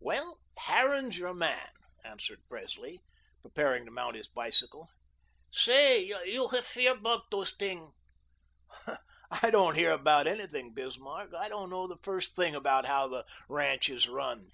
[0.00, 1.68] "Well, Harran's your man,"
[2.02, 3.02] answered Presley,
[3.42, 4.88] preparing to mount his bicycle.
[5.50, 7.92] "Say, you hef hear about dose ting?"
[9.30, 11.34] "I don't hear about anything, Bismarck.
[11.34, 14.52] I don't know the first thing about how the ranch is run."